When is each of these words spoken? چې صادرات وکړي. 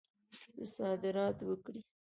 چې 0.55 0.61
صادرات 0.75 1.37
وکړي. 1.49 1.81